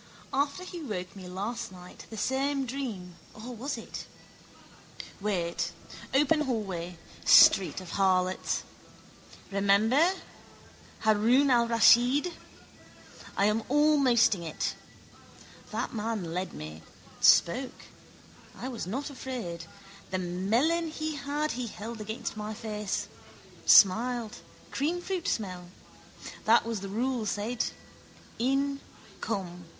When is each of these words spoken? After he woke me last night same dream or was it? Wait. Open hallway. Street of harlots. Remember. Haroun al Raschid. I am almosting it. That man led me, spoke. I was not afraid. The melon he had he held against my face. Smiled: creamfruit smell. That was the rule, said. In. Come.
After 0.33 0.63
he 0.63 0.81
woke 0.81 1.15
me 1.15 1.27
last 1.27 1.71
night 1.71 2.07
same 2.15 2.65
dream 2.65 3.17
or 3.35 3.55
was 3.55 3.77
it? 3.77 4.07
Wait. 5.19 5.73
Open 6.11 6.41
hallway. 6.41 6.97
Street 7.23 7.79
of 7.79 7.91
harlots. 7.91 8.63
Remember. 9.51 10.13
Haroun 11.01 11.51
al 11.51 11.67
Raschid. 11.67 12.33
I 13.37 13.45
am 13.45 13.61
almosting 13.69 14.41
it. 14.41 14.73
That 15.69 15.93
man 15.93 16.33
led 16.33 16.51
me, 16.51 16.81
spoke. 17.19 17.83
I 18.57 18.69
was 18.69 18.87
not 18.87 19.11
afraid. 19.11 19.65
The 20.09 20.17
melon 20.17 20.87
he 20.89 21.15
had 21.15 21.51
he 21.51 21.67
held 21.67 22.01
against 22.01 22.35
my 22.35 22.55
face. 22.55 23.07
Smiled: 23.67 24.37
creamfruit 24.71 25.27
smell. 25.27 25.69
That 26.45 26.65
was 26.65 26.79
the 26.81 26.89
rule, 26.89 27.27
said. 27.27 27.65
In. 28.39 28.79
Come. 29.19 29.65